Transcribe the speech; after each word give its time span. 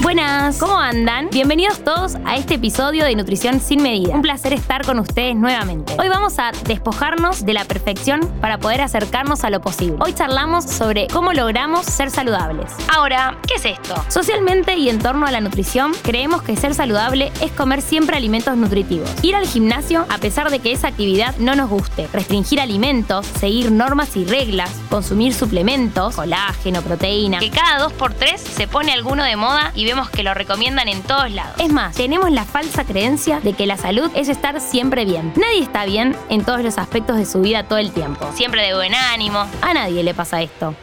Buenas, 0.00 0.58
¿cómo 0.58 0.78
andan? 0.78 1.28
Bienvenidos 1.32 1.82
todos 1.82 2.14
a 2.24 2.36
este 2.36 2.54
episodio 2.54 3.04
de 3.04 3.16
Nutrición 3.16 3.60
sin 3.60 3.82
medida. 3.82 4.14
Un 4.14 4.22
placer 4.22 4.52
estar 4.52 4.86
con 4.86 5.00
ustedes 5.00 5.34
nuevamente. 5.34 5.92
Hoy 5.98 6.08
vamos 6.08 6.38
a 6.38 6.52
despojarnos 6.66 7.44
de 7.44 7.52
la 7.52 7.64
perfección 7.64 8.20
para 8.40 8.58
poder 8.58 8.80
acercarnos 8.80 9.42
a 9.42 9.50
lo 9.50 9.60
posible. 9.60 9.98
Hoy 10.00 10.14
charlamos 10.14 10.64
sobre 10.64 11.08
cómo 11.08 11.32
logramos 11.32 11.84
ser 11.84 12.12
saludables. 12.12 12.72
Ahora, 12.94 13.38
¿qué 13.48 13.54
es 13.54 13.64
esto? 13.64 13.96
Socialmente 14.08 14.76
y 14.76 14.88
en 14.88 15.00
torno 15.00 15.26
a 15.26 15.32
la 15.32 15.40
nutrición, 15.40 15.92
creemos 16.02 16.42
que 16.42 16.56
ser 16.56 16.74
saludable 16.74 17.32
es 17.42 17.50
comer 17.50 17.82
siempre 17.82 18.16
alimentos 18.16 18.56
nutritivos. 18.56 19.10
Ir 19.22 19.34
al 19.34 19.48
gimnasio 19.48 20.06
a 20.08 20.18
pesar 20.18 20.50
de 20.50 20.60
que 20.60 20.70
esa 20.70 20.88
actividad 20.88 21.36
no 21.38 21.56
nos 21.56 21.68
guste. 21.68 22.08
Restringir 22.12 22.60
alimentos, 22.60 23.26
seguir 23.26 23.72
normas 23.72 24.16
y 24.16 24.24
reglas, 24.24 24.70
consumir 24.90 25.34
suplementos, 25.34 26.14
colágeno, 26.14 26.82
proteína, 26.82 27.40
que 27.40 27.50
cada 27.50 27.88
2x3 27.88 28.36
se 28.38 28.68
pone 28.68 28.92
alguno 28.92 29.24
de 29.24 29.34
moda 29.34 29.72
y 29.74 29.87
vemos 29.88 30.10
que 30.10 30.22
lo 30.22 30.34
recomiendan 30.34 30.86
en 30.88 31.02
todos 31.02 31.30
lados. 31.30 31.54
Es 31.58 31.72
más, 31.72 31.96
tenemos 31.96 32.30
la 32.30 32.44
falsa 32.44 32.84
creencia 32.84 33.40
de 33.40 33.54
que 33.54 33.66
la 33.66 33.78
salud 33.78 34.10
es 34.14 34.28
estar 34.28 34.60
siempre 34.60 35.06
bien. 35.06 35.32
Nadie 35.36 35.62
está 35.62 35.86
bien 35.86 36.14
en 36.28 36.44
todos 36.44 36.62
los 36.62 36.76
aspectos 36.76 37.16
de 37.16 37.24
su 37.24 37.40
vida 37.40 37.62
todo 37.62 37.78
el 37.78 37.90
tiempo. 37.92 38.30
Siempre 38.34 38.66
de 38.66 38.74
buen 38.74 38.94
ánimo. 38.94 39.46
A 39.62 39.72
nadie 39.72 40.02
le 40.02 40.12
pasa 40.12 40.42
esto. 40.42 40.74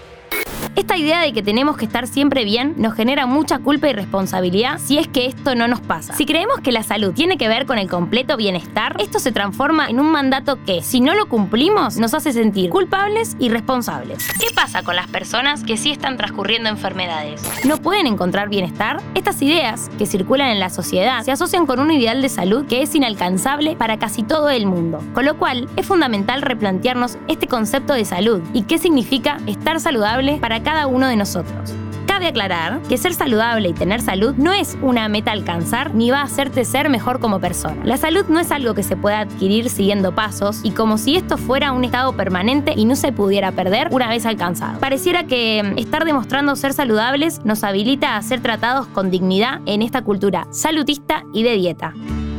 Esta 0.75 0.97
idea 0.97 1.21
de 1.21 1.31
que 1.31 1.41
tenemos 1.41 1.77
que 1.77 1.85
estar 1.85 2.05
siempre 2.05 2.43
bien 2.43 2.73
nos 2.75 2.95
genera 2.95 3.25
mucha 3.25 3.59
culpa 3.59 3.87
y 3.87 3.93
responsabilidad 3.93 4.77
si 4.77 4.97
es 4.97 5.07
que 5.07 5.25
esto 5.25 5.55
no 5.55 5.69
nos 5.69 5.79
pasa. 5.79 6.13
Si 6.15 6.25
creemos 6.25 6.59
que 6.59 6.73
la 6.73 6.83
salud 6.83 7.13
tiene 7.13 7.37
que 7.37 7.47
ver 7.47 7.65
con 7.65 7.77
el 7.77 7.89
completo 7.89 8.35
bienestar, 8.35 8.97
esto 8.99 9.19
se 9.19 9.31
transforma 9.31 9.87
en 9.87 10.01
un 10.01 10.11
mandato 10.11 10.59
que, 10.65 10.81
si 10.81 10.99
no 10.99 11.15
lo 11.15 11.27
cumplimos, 11.29 11.95
nos 11.97 12.13
hace 12.13 12.33
sentir 12.33 12.69
culpables 12.71 13.37
y 13.39 13.47
responsables. 13.47 14.27
¿Qué 14.37 14.47
pasa 14.53 14.83
con 14.83 14.97
las 14.97 15.07
personas 15.07 15.63
que 15.63 15.77
sí 15.77 15.91
están 15.91 16.17
transcurriendo 16.17 16.67
enfermedades? 16.67 17.41
¿No 17.63 17.77
pueden 17.77 18.05
encontrar 18.05 18.49
bienestar? 18.49 19.01
Estas 19.13 19.41
ideas 19.41 19.89
que 19.97 20.05
circulan 20.05 20.49
en 20.49 20.59
la 20.59 20.69
sociedad 20.69 21.23
se 21.23 21.31
asocian 21.31 21.67
con 21.67 21.79
un 21.79 21.89
ideal 21.89 22.21
de 22.21 22.27
salud 22.27 22.65
que 22.65 22.81
es 22.81 22.93
inalcanzable 22.95 23.77
para 23.77 23.97
casi 23.97 24.23
todo 24.23 24.49
el 24.49 24.65
mundo, 24.65 25.01
con 25.13 25.23
lo 25.23 25.37
cual 25.37 25.69
es 25.77 25.85
fundamental 25.85 26.41
replantearnos 26.41 27.17
este 27.29 27.47
concepto 27.47 27.93
de 27.93 28.03
salud 28.03 28.41
y 28.53 28.63
qué 28.63 28.77
significa 28.77 29.37
estar 29.47 29.79
saludable 29.79 30.37
para 30.41 30.64
cada 30.65 30.87
uno 30.87 31.07
de 31.07 31.15
nosotros. 31.15 31.73
Cabe 32.07 32.27
aclarar 32.27 32.81
que 32.83 32.97
ser 32.97 33.13
saludable 33.13 33.69
y 33.69 33.73
tener 33.73 34.01
salud 34.01 34.35
no 34.37 34.51
es 34.53 34.77
una 34.81 35.07
meta 35.09 35.31
alcanzar 35.31 35.93
ni 35.93 36.11
va 36.11 36.21
a 36.21 36.23
hacerte 36.23 36.65
ser 36.65 36.89
mejor 36.89 37.19
como 37.19 37.39
persona. 37.39 37.83
La 37.83 37.97
salud 37.97 38.25
no 38.29 38.39
es 38.39 38.51
algo 38.51 38.73
que 38.73 38.83
se 38.83 38.95
pueda 38.95 39.19
adquirir 39.19 39.69
siguiendo 39.69 40.15
pasos 40.15 40.61
y 40.63 40.71
como 40.71 40.97
si 40.97 41.17
esto 41.17 41.37
fuera 41.37 41.71
un 41.71 41.83
estado 41.83 42.13
permanente 42.13 42.73
y 42.75 42.85
no 42.85 42.95
se 42.95 43.11
pudiera 43.11 43.51
perder 43.51 43.89
una 43.91 44.07
vez 44.07 44.25
alcanzado. 44.25 44.79
Pareciera 44.79 45.25
que 45.25 45.61
mm, 45.61 45.77
estar 45.77 46.05
demostrando 46.05 46.55
ser 46.55 46.73
saludables 46.73 47.41
nos 47.43 47.63
habilita 47.63 48.17
a 48.17 48.21
ser 48.21 48.41
tratados 48.41 48.87
con 48.87 49.11
dignidad 49.11 49.59
en 49.65 49.81
esta 49.81 50.01
cultura 50.01 50.47
salutista 50.51 51.23
y 51.33 51.43
de 51.43 51.55
dieta. 51.57 51.93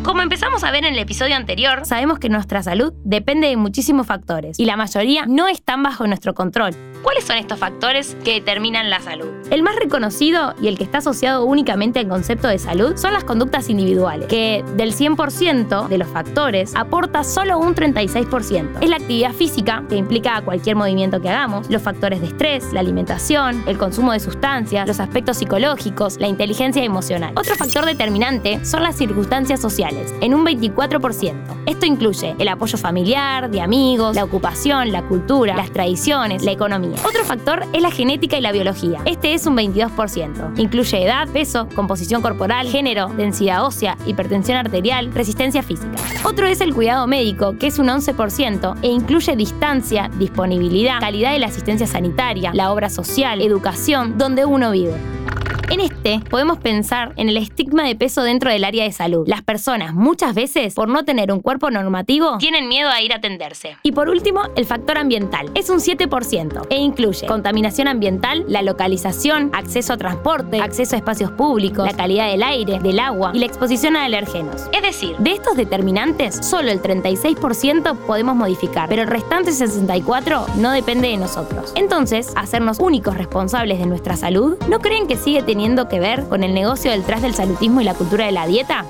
Como 0.07 0.23
empezamos 0.23 0.63
a 0.63 0.71
ver 0.71 0.85
en 0.85 0.95
el 0.95 1.01
episodio 1.01 1.35
anterior, 1.35 1.85
sabemos 1.85 2.21
que 2.21 2.29
nuestra 2.29 2.63
salud 2.63 2.93
depende 3.03 3.49
de 3.49 3.57
muchísimos 3.57 4.07
factores 4.07 4.57
y 4.57 4.65
la 4.65 4.77
mayoría 4.77 5.27
no 5.27 5.49
están 5.49 5.83
bajo 5.83 6.07
nuestro 6.07 6.33
control. 6.33 6.77
¿Cuáles 7.03 7.25
son 7.25 7.37
estos 7.37 7.59
factores 7.59 8.17
que 8.25 8.35
determinan 8.35 8.89
la 8.89 9.01
salud? 9.01 9.27
El 9.51 9.63
más 9.63 9.77
reconocido 9.77 10.55
y 10.61 10.69
el 10.69 10.79
que 10.79 10.85
está 10.85 10.99
asociado 10.99 11.45
únicamente 11.45 11.99
al 11.99 12.09
concepto 12.09 12.47
de 12.49 12.59
salud 12.59 12.97
son 12.97 13.13
las 13.13 13.25
conductas 13.25 13.69
individuales, 13.69 14.29
que 14.29 14.65
del 14.77 14.93
100% 14.93 15.89
de 15.89 15.99
los 15.99 16.09
factores 16.09 16.75
aporta 16.75 17.25
solo 17.25 17.59
un 17.59 17.75
36%. 17.75 18.79
Es 18.81 18.89
la 18.89 18.97
actividad 18.97 19.33
física, 19.33 19.85
que 19.89 19.97
implica 19.97 20.41
cualquier 20.43 20.77
movimiento 20.77 21.21
que 21.21 21.31
hagamos, 21.31 21.69
los 21.69 21.83
factores 21.83 22.21
de 22.21 22.29
estrés, 22.29 22.73
la 22.73 22.81
alimentación, 22.81 23.63
el 23.67 23.79
consumo 23.79 24.13
de 24.13 24.21
sustancias, 24.21 24.87
los 24.87 25.01
aspectos 25.01 25.37
psicológicos, 25.39 26.19
la 26.19 26.29
inteligencia 26.29 26.83
emocional. 26.83 27.35
Otro 27.37 27.55
factor 27.57 27.85
determinante 27.85 28.65
son 28.65 28.83
las 28.83 28.97
circunstancias 28.97 29.61
sociales, 29.61 29.96
en 30.21 30.35
un 30.35 30.45
24%. 30.45 31.65
Esto 31.67 31.87
incluye 31.87 32.35
el 32.39 32.49
apoyo 32.49 32.79
familiar, 32.79 33.51
de 33.51 33.61
amigos, 33.61 34.15
la 34.15 34.25
ocupación, 34.25 34.93
la 34.93 35.03
cultura, 35.03 35.57
las 35.57 35.71
tradiciones, 35.71 36.45
la 36.45 36.53
economía. 36.53 36.97
Otro 37.05 37.25
factor 37.25 37.65
es 37.73 37.83
la 37.83 37.91
genética 37.91 38.39
y 38.39 38.41
la 38.41 38.53
biología. 38.53 39.01
Este 39.05 39.35
es 39.35 39.47
un 39.47 39.57
22%. 39.57 40.59
Incluye 40.59 41.05
edad, 41.05 41.29
peso, 41.29 41.69
composición 41.75 42.23
corporal, 42.23 42.69
género, 42.69 43.09
densidad 43.09 43.65
ósea, 43.65 43.97
hipertensión 44.07 44.57
arterial, 44.57 45.13
resistencia 45.13 45.63
física. 45.63 45.97
Otro 46.25 46.47
es 46.47 46.61
el 46.61 46.75
cuidado 46.75 47.07
médico, 47.07 47.57
que 47.59 47.69
es 47.69 47.79
un 47.79 47.89
11% 47.89 48.77
e 48.83 48.89
incluye 48.89 49.37
distancia, 49.37 50.11
disponibilidad, 50.19 51.01
calidad 51.01 51.33
de 51.33 51.39
la 51.39 51.47
asistencia 51.47 51.87
sanitaria, 51.87 52.53
la 52.55 52.73
obra 52.73 52.91
social, 52.91 53.41
educación, 53.41 54.19
donde 54.19 54.45
uno 54.45 54.71
vive. 54.71 54.95
En 55.69 55.81
este 55.81 56.21
podemos 56.31 56.59
pensar 56.59 57.13
en 57.17 57.29
el 57.29 57.37
estigma 57.37 57.83
de 57.83 57.97
peso 57.97 58.23
dentro 58.23 58.51
del 58.51 58.63
área 58.63 58.85
de 58.85 58.93
salud. 58.93 59.27
Las 59.27 59.43
personas 59.43 59.95
muchas 59.95 60.33
veces, 60.33 60.75
por 60.75 60.89
no 60.89 61.05
tener 61.05 61.33
un 61.33 61.41
cuerpo 61.41 61.73
normativo, 61.73 62.39
tienen 62.39 62.69
miedo 62.69 62.89
a 62.89 63.03
ir 63.03 63.13
a 63.13 63.17
atenderse. 63.17 63.77
Y 63.83 63.91
por 63.91 64.09
último, 64.09 64.43
el 64.55 64.65
factor 64.65 64.97
ambiental. 64.97 65.51
Es 65.57 65.69
un 65.69 65.79
7% 65.79 66.67
e 66.71 66.77
incluye 66.77 67.27
contaminación 67.27 67.89
ambiental, 67.89 68.45
la 68.47 68.63
localización, 68.63 69.51
acceso 69.53 69.93
a 69.93 69.97
transporte, 69.97 70.61
acceso 70.61 70.95
a 70.95 70.99
espacios 70.99 71.33
públicos, 71.33 71.85
la 71.85 71.97
calidad 71.97 72.31
del 72.31 72.45
aire, 72.45 72.79
del 72.79 73.01
agua 73.01 73.33
y 73.35 73.41
la 73.41 73.47
exposición 73.47 73.97
a 73.97 74.05
alergenos. 74.05 74.69
Es 74.73 74.83
decir, 74.83 75.17
de 75.19 75.33
estos 75.33 75.57
determinantes, 75.57 76.47
solo 76.47 76.71
el 76.71 76.81
36% 76.81 77.97
podemos 78.07 78.37
modificar, 78.37 78.89
pero 78.89 79.03
el 79.03 79.09
restante 79.09 79.51
64% 79.51 80.55
no 80.55 80.71
depende 80.71 81.09
de 81.09 81.17
nosotros. 81.17 81.73
Entonces, 81.75 82.33
hacernos 82.37 82.79
únicos 82.79 83.17
responsables 83.17 83.81
de 83.81 83.87
nuestra 83.87 84.17
salud, 84.17 84.57
¿no 84.69 84.79
creen 84.79 85.09
que 85.09 85.17
sigue 85.17 85.43
teniendo 85.43 85.56
teniendo 85.57 85.89
que 85.89 86.01
ver 86.01 86.29
con 86.29 86.45
el 86.45 86.53
negocio 86.53 86.91
detrás 86.91 87.23
del 87.23 87.33
salutismo 87.33 87.81
y 87.81 87.85
la 87.85 87.95
cultura 87.95 88.27
de 88.27 88.33
la 88.33 88.47
dieta? 88.47 88.85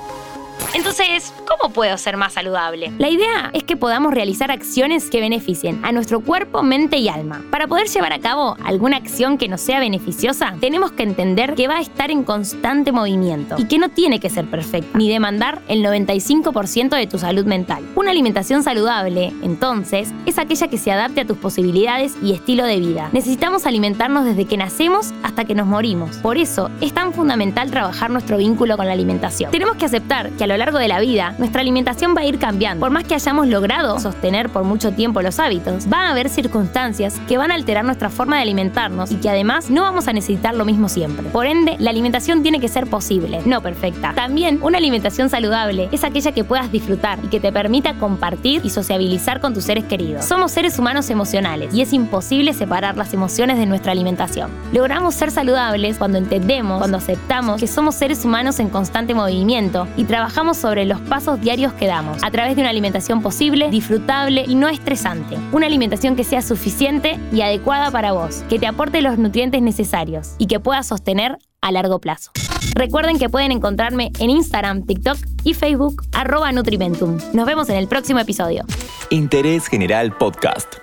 Entonces, 0.73 1.33
¿cómo 1.47 1.73
puedo 1.73 1.97
ser 1.97 2.17
más 2.17 2.33
saludable? 2.33 2.91
La 2.97 3.09
idea 3.09 3.49
es 3.53 3.63
que 3.63 3.77
podamos 3.77 4.13
realizar 4.13 4.51
acciones 4.51 5.09
que 5.09 5.19
beneficien 5.19 5.83
a 5.83 5.91
nuestro 5.91 6.19
cuerpo, 6.19 6.61
mente 6.61 6.97
y 6.97 7.09
alma. 7.09 7.41
Para 7.49 7.67
poder 7.67 7.87
llevar 7.87 8.13
a 8.13 8.19
cabo 8.19 8.57
alguna 8.63 8.97
acción 8.97 9.37
que 9.37 9.47
nos 9.47 9.61
sea 9.61 9.79
beneficiosa, 9.79 10.55
tenemos 10.59 10.91
que 10.91 11.03
entender 11.03 11.55
que 11.55 11.67
va 11.67 11.77
a 11.77 11.81
estar 11.81 12.11
en 12.11 12.23
constante 12.23 12.91
movimiento 12.91 13.55
y 13.57 13.65
que 13.65 13.79
no 13.79 13.89
tiene 13.89 14.19
que 14.19 14.29
ser 14.29 14.45
perfecta, 14.45 14.97
ni 14.97 15.09
demandar 15.09 15.61
el 15.67 15.83
95% 15.83 16.89
de 16.89 17.07
tu 17.07 17.17
salud 17.17 17.45
mental. 17.45 17.83
Una 17.95 18.11
alimentación 18.11 18.61
saludable, 18.61 19.33
entonces, 19.43 20.13
es 20.25 20.37
aquella 20.37 20.67
que 20.67 20.77
se 20.77 20.91
adapte 20.91 21.21
a 21.21 21.25
tus 21.25 21.37
posibilidades 21.37 22.15
y 22.21 22.33
estilo 22.33 22.65
de 22.65 22.79
vida. 22.79 23.09
Necesitamos 23.13 23.65
alimentarnos 23.65 24.25
desde 24.25 24.45
que 24.45 24.57
nacemos 24.57 25.13
hasta 25.23 25.45
que 25.45 25.55
nos 25.55 25.67
morimos. 25.67 26.17
Por 26.17 26.37
eso, 26.37 26.69
es 26.81 26.93
tan 26.93 27.13
fundamental 27.13 27.71
trabajar 27.71 28.11
nuestro 28.11 28.37
vínculo 28.37 28.77
con 28.77 28.85
la 28.85 28.93
alimentación. 28.93 29.51
Tenemos 29.51 29.77
que 29.77 29.85
aceptar 29.85 30.29
que 30.31 30.43
a 30.43 30.47
lo 30.47 30.56
largo 30.57 30.79
de 30.79 30.87
la 30.87 30.99
vida, 30.99 31.35
nuestra 31.37 31.61
alimentación 31.61 32.15
va 32.15 32.21
a 32.21 32.25
ir 32.25 32.39
cambiando. 32.39 32.81
Por 32.81 32.91
más 32.91 33.03
que 33.03 33.15
hayamos 33.15 33.47
logrado 33.47 33.99
sostener 33.99 34.49
por 34.49 34.63
mucho 34.63 34.91
tiempo 34.91 35.21
los 35.21 35.39
hábitos, 35.39 35.87
va 35.91 36.07
a 36.07 36.11
haber 36.11 36.29
circunstancias 36.29 37.19
que 37.27 37.37
van 37.37 37.51
a 37.51 37.55
alterar 37.55 37.85
nuestra 37.85 38.09
forma 38.09 38.37
de 38.37 38.43
alimentarnos 38.43 39.11
y 39.11 39.15
que 39.15 39.29
además 39.29 39.69
no 39.69 39.81
vamos 39.81 40.07
a 40.07 40.13
necesitar 40.13 40.55
lo 40.55 40.65
mismo 40.65 40.89
siempre. 40.89 41.29
Por 41.29 41.45
ende, 41.45 41.75
la 41.79 41.89
alimentación 41.89 42.43
tiene 42.43 42.59
que 42.59 42.67
ser 42.67 42.87
posible, 42.87 43.41
no 43.45 43.61
perfecta. 43.61 44.13
También 44.13 44.59
una 44.61 44.77
alimentación 44.77 45.29
saludable 45.29 45.89
es 45.91 46.03
aquella 46.03 46.31
que 46.31 46.43
puedas 46.43 46.71
disfrutar 46.71 47.19
y 47.23 47.27
que 47.27 47.39
te 47.39 47.51
permita 47.51 47.93
compartir 47.95 48.61
y 48.63 48.69
sociabilizar 48.69 49.41
con 49.41 49.53
tus 49.53 49.63
seres 49.63 49.83
queridos. 49.85 50.25
Somos 50.25 50.51
seres 50.51 50.77
humanos 50.79 51.09
emocionales 51.09 51.73
y 51.73 51.81
es 51.81 51.93
imposible 51.93 52.53
separar 52.53 52.97
las 52.97 53.13
emociones 53.13 53.57
de 53.57 53.65
nuestra 53.65 53.91
alimentación. 53.91 54.49
Logramos 54.71 55.15
ser 55.15 55.31
saludables 55.31 55.97
cuando 55.97 56.17
entendemos, 56.17 56.79
cuando 56.79 56.97
aceptamos 56.97 57.59
que 57.59 57.67
somos 57.67 57.95
seres 57.95 58.23
humanos 58.25 58.59
en 58.59 58.69
constante 58.69 59.13
movimiento 59.13 59.87
y 59.97 60.05
trabajamos 60.05 60.46
sobre 60.55 60.85
los 60.85 61.01
pasos 61.01 61.41
diarios 61.41 61.73
que 61.73 61.87
damos, 61.87 62.23
a 62.23 62.31
través 62.31 62.55
de 62.55 62.61
una 62.61 62.69
alimentación 62.69 63.21
posible, 63.21 63.69
disfrutable 63.69 64.45
y 64.47 64.55
no 64.55 64.69
estresante. 64.69 65.37
Una 65.51 65.65
alimentación 65.65 66.15
que 66.15 66.23
sea 66.23 66.41
suficiente 66.41 67.19
y 67.33 67.41
adecuada 67.41 67.91
para 67.91 68.13
vos, 68.13 68.43
que 68.47 68.59
te 68.59 68.67
aporte 68.67 69.01
los 69.01 69.17
nutrientes 69.17 69.61
necesarios 69.61 70.35
y 70.37 70.47
que 70.47 70.59
puedas 70.59 70.87
sostener 70.87 71.37
a 71.61 71.71
largo 71.71 71.99
plazo. 71.99 72.31
Recuerden 72.75 73.17
que 73.17 73.29
pueden 73.29 73.51
encontrarme 73.51 74.11
en 74.19 74.29
Instagram, 74.29 74.85
TikTok 74.85 75.17
y 75.43 75.53
Facebook, 75.53 76.03
arroba 76.13 76.51
Nutrimentum. 76.51 77.17
Nos 77.33 77.45
vemos 77.45 77.69
en 77.69 77.77
el 77.77 77.87
próximo 77.87 78.19
episodio. 78.19 78.65
Interés 79.09 79.67
General 79.67 80.15
Podcast. 80.15 80.75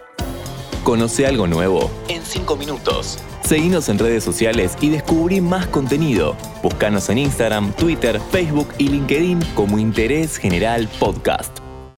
Conoce 0.83 1.27
algo 1.27 1.47
nuevo 1.47 1.91
en 2.09 2.23
5 2.23 2.57
minutos. 2.57 3.19
Seguinos 3.45 3.91
en 3.91 3.99
redes 3.99 4.25
sociales 4.25 4.77
y 4.81 4.89
descubrí 4.89 5.41
más 5.41 5.67
contenido. 5.67 6.35
Búscanos 6.63 7.11
en 7.11 7.19
Instagram, 7.19 7.73
Twitter, 7.75 8.19
Facebook 8.31 8.69
y 8.79 8.89
LinkedIn 8.89 9.41
como 9.55 9.79
Interés 9.79 10.39
General 10.39 10.89
Podcast. 10.99 11.64